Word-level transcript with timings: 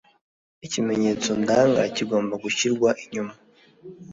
Ikimenyetso 0.65 1.29
ndanga 1.41 1.81
kigomba 1.95 2.33
gushyirwa 2.43 2.89
inyuma 3.03 3.33